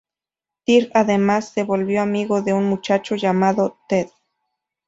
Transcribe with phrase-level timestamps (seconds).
[0.63, 4.07] Tir además se volvió amigo de un muchacho llamado Ted.